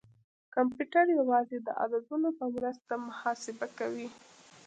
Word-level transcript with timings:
کمپیوټر 0.55 1.05
یوازې 1.19 1.57
د 1.67 1.69
عددونو 1.83 2.29
په 2.39 2.45
مرسته 2.55 2.93
محاسبه 3.07 3.67
کوي. 3.77 4.07